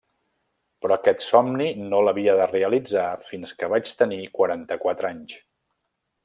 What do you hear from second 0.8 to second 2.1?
Però aquest somni no